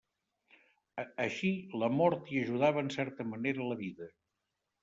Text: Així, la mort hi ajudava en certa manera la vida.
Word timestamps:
Així, 1.25 1.51
la 1.83 1.91
mort 1.99 2.31
hi 2.33 2.41
ajudava 2.47 2.85
en 2.87 2.93
certa 2.99 3.29
manera 3.35 3.73
la 3.75 3.81
vida. 3.83 4.13